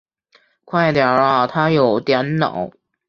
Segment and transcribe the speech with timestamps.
[0.65, 2.71] 快点啊他有点恼